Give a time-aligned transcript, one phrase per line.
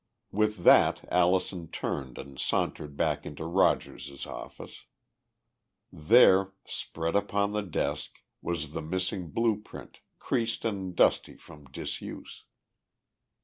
[0.31, 4.85] With that Allison turned and sauntered back into Rogers's office.
[5.93, 8.09] There, spread upon the desk,
[8.41, 12.45] was the missing blue print, creased and dusty from disuse.